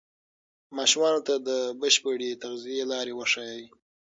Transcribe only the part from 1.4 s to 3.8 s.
د بشپړې تغذیې لارې وښایئ.